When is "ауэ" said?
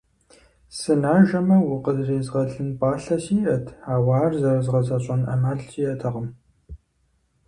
3.93-4.13